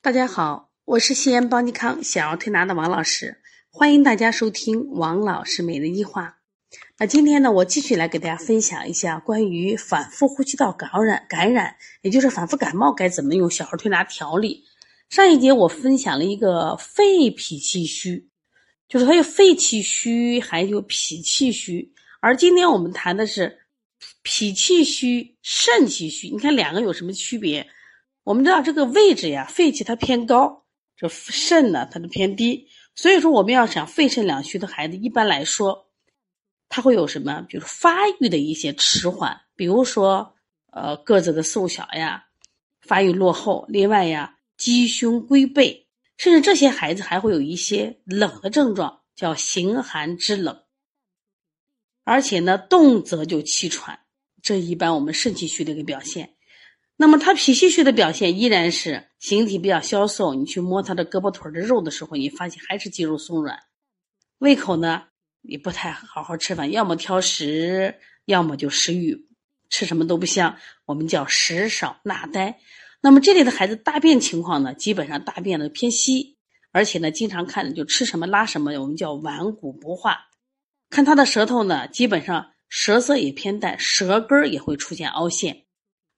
[0.00, 6.38] 大家好，我是西安邦尼康小儿推拿的王老师，欢迎大家收听王老师每日一话。
[6.98, 14.62] 那今天呢，我继续来给大家分享一下关于反复呼吸道感染感染，也就是反复感冒该怎么用小儿推拿调理。
[15.10, 18.28] 上一节我分享了一个肺脾气虚，
[18.88, 23.58] 就是它有肺气虚，还有脾气虚，而今天我们谈的是
[24.22, 26.28] 脾气虚、肾气虚。
[26.28, 27.66] 你看两个有什么区别？
[28.28, 32.68] 我们知道这个位置呀，肺气它偏高，这肾呢它就偏低。
[32.94, 35.88] 所以说，我们要想肺肾两虚的孩子，一般来说，
[36.68, 37.40] 他会有什么？
[37.48, 40.34] 比如发育的一些迟缓，比如说
[40.70, 42.26] 呃个子的瘦小呀，
[42.82, 43.64] 发育落后。
[43.66, 45.86] 另外呀，鸡胸龟背，
[46.18, 50.64] 甚至这些孩子还会有一些冷的症状，叫形寒肢冷。
[52.04, 53.98] 而且呢，动则就气喘，
[54.42, 56.34] 这一般我们肾气虚的一个表现。
[57.00, 63.56] 那么他脾气虚的表现依然是形体比较消瘦，你去摸他的胳膊腿的肉的时候，你发现还是肌肉松软，
[64.38, 65.04] 胃口呢
[65.42, 69.16] 也不太好好吃饭，要么挑食，要么就食欲
[69.70, 72.58] 吃什么都不香，我们叫食少纳呆。
[73.00, 76.36] 那么这类的孩子大便情况呢，基本上大便的偏稀，
[76.72, 80.18] 而且呢经常看着就吃什么拉什么，我们叫顽固不化。
[80.90, 85.67] 看他的舌头呢，基本上舌色也偏淡，舌根儿也会出现凹陷。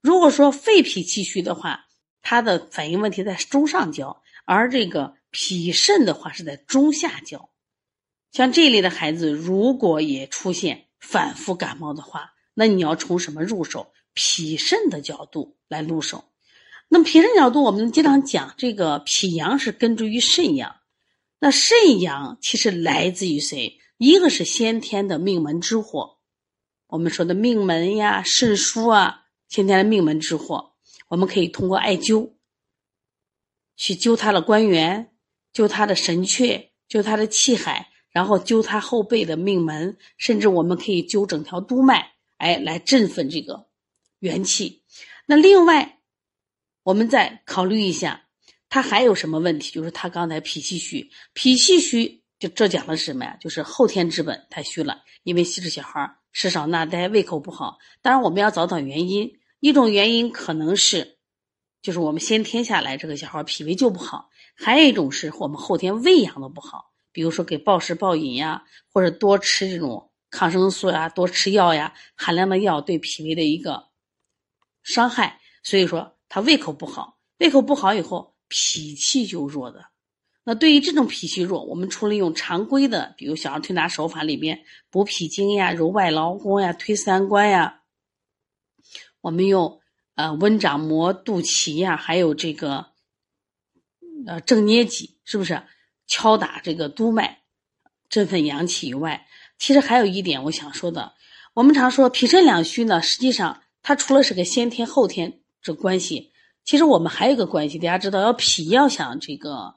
[0.00, 1.86] 如果说肺脾气虚的话，
[2.22, 7.50] 它的反应问题在中上焦，而这个脾肾的话是在中下焦。
[8.32, 13.92] 像这一类的孩子，如果也出现反复感冒的话，那你要从什么入手？
[14.12, 16.24] 脾肾的角度来入手。
[16.88, 20.76] 那么脾肾角度，我们经常讲这个脾阳是根植于肾阳。
[21.38, 23.78] 那肾阳其实来自于谁？
[23.98, 26.18] 一个是先天的命门之火，
[26.88, 29.26] 我们说的命门呀、肾腧啊。
[29.50, 30.74] 先天的命门之火，
[31.08, 32.34] 我们可以通过艾灸
[33.76, 35.10] 去灸他的关元，
[35.52, 43.66] 灸他的神阙，灸他的气海，然后灸他后背的命门，甚至我们可以灸整条督脉，哎，来振奋这个
[44.20, 44.84] 元气。
[45.26, 45.98] 那另外，
[46.84, 48.28] 我们再考虑一下，
[48.68, 49.72] 他还有什么问题？
[49.72, 53.36] 就是他刚才脾气虚，脾气虚就这讲的是什么呀？
[53.40, 57.78] 就是后天之本太虚了，因为细致小孩儿吃少纳呆，胃口不好。
[58.00, 59.39] 当然，我们要找找原因。
[59.60, 61.18] 一种原因可能是，
[61.82, 73.84] 就是我们先天下来这个小孩脾胃就不好；还有一种是我们后天喂养的不好，比如说给暴食暴饮呀，或者多吃这种抗生素呀，多吃药呀，含量的药对脾胃的一个
[74.82, 75.38] 伤害。
[75.62, 79.84] 所以说他胃口不好，胃口不好以后脾气就弱的。
[80.42, 87.79] 那对于这种脾气弱，我们除了用常规的，比如小儿推拿手法里边补脾经呀、揉外劳宫呀、推三关呀。
[89.20, 89.80] 我们用
[90.14, 92.86] 呃温掌摩肚脐呀，还有这个
[94.26, 95.62] 呃正捏脊，是不是
[96.06, 97.42] 敲打这个督脉，
[98.08, 99.26] 振奋阳气以外，
[99.58, 101.12] 其实还有一点我想说的，
[101.54, 106.32] 我们常说脾肾两虚呢，实际上它除了是个先天后天这关系，
[106.64, 109.74] 其实我们还有一个关系，大家知道要脾要想这个，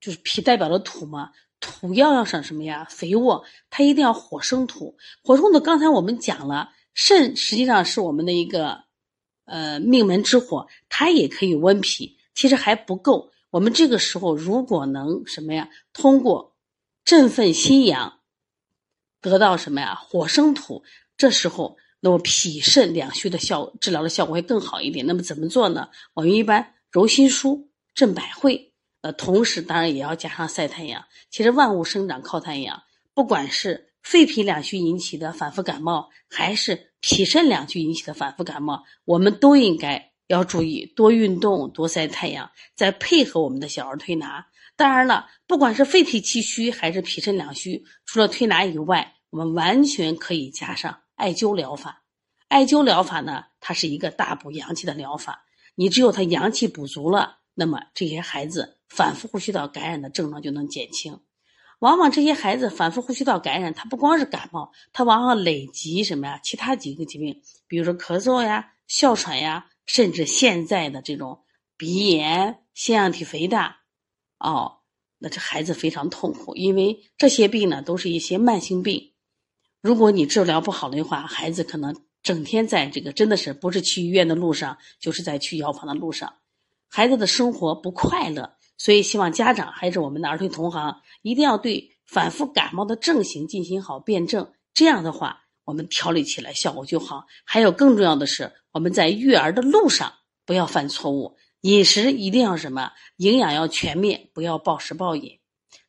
[0.00, 2.86] 就是脾代表的土嘛，土要要想什么呀？
[2.90, 5.60] 肥沃，它一定要火生土，火生土。
[5.60, 6.72] 刚才我们讲了。
[6.92, 8.84] 肾实际上是我们的一个，
[9.44, 13.30] 呃，命门之火，它也可以温脾，其实还不够。
[13.50, 16.56] 我们这个时候如果能什么呀，通过
[17.04, 18.20] 振奋心阳，
[19.20, 20.82] 得到什么呀，火生土，
[21.16, 25.06] 这时候那么脾肾两虚的效治疗的效果会更好一点。
[25.06, 25.88] 那么怎么做呢？
[26.14, 31.04] 我们一般揉心腧、镇百会，呃，同时当然也要加上晒太阳。
[31.30, 32.82] 其实万物生长靠太阳，
[33.14, 33.89] 不管是。
[34.02, 44.46] 肺脾两虚引起的反复感冒，还是脾肾两虚引起的反复感冒，我们都应该要注意多运动、多晒太阳，再配合我们的小儿推拿。
[44.76, 52.02] 当然了，不管是肺脾气虚还是脾肾两虚，除了推拿以外，我们完全可以加上艾灸疗法。
[52.48, 55.44] 艾灸疗法呢，它是一个大补阳气的疗法。
[55.74, 61.20] 你只有他阳气补足了，那么这些孩子反复呼吸道感染的症状就能减轻。
[61.80, 66.40] 往往这些孩子反复呼吸道感染，他不光是感冒，他往往累积什么呀？
[66.42, 71.40] 其他几个疾病，比如说咳嗽呀、哮喘呀，甚至现在的这种
[71.78, 73.78] 鼻炎、腺样体肥大，
[74.38, 74.80] 哦，
[75.18, 79.12] 那这孩子非常痛苦，因为这些病呢都是一些慢性病。
[79.80, 86.34] 如果你治疗不好的话，孩子可能整天在这个真的是不是去医院的路上，就是在去药房的路上，
[86.88, 88.52] 孩子的生活不快乐。
[88.80, 94.50] 所以，希望家长还是我们的儿童同行，一定要对反复感冒的症型进行好辨证。
[94.72, 97.26] 这样的话，我们调理起来效果就好。
[97.44, 100.14] 还有更重要的是，我们在育儿的路上
[100.46, 101.36] 不要犯错误。
[101.60, 102.90] 饮食一定要什么？
[103.18, 105.40] 营养要全面，不要暴食暴饮。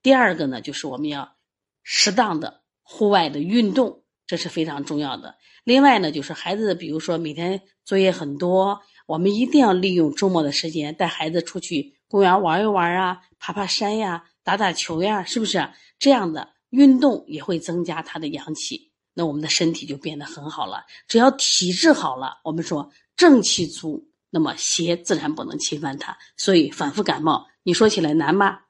[0.00, 1.34] 第二个呢，就是我们要
[1.82, 5.34] 适当的户外的运动，这是非常重要的。
[5.64, 15.68] 另外呢，就是孩子，比如说每天作业很多，我们一定要利用周末的时间带孩子出去公园玩一玩啊，爬爬山呀，打打球呀，是不是？
[15.98, 20.84] 这样的运动也会增加他的阳气，那我们的身体就变得很好了。
[21.08, 26.16] 只要体质好了，我们说正气足，那么邪自然不能侵犯他。
[26.36, 28.60] 所以反复感冒，你说起来难吗？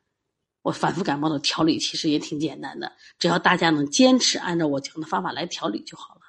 [0.63, 6.23] 我反复感冒的调理其实也挺简单的，只要大家能坚持按照我讲的方法来调理就好了。